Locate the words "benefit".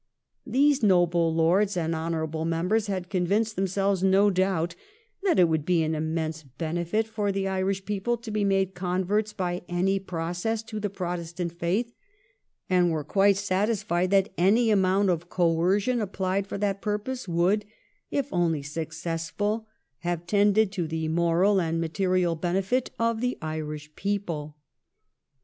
6.41-7.07, 22.35-22.89